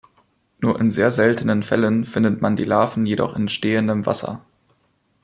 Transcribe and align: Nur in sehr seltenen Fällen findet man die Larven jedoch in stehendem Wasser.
Nur 0.61 0.79
in 0.79 0.89
sehr 0.89 1.11
seltenen 1.11 1.61
Fällen 1.61 2.05
findet 2.05 2.41
man 2.41 2.55
die 2.55 2.63
Larven 2.63 3.05
jedoch 3.05 3.35
in 3.35 3.49
stehendem 3.49 4.07
Wasser. 4.07 4.43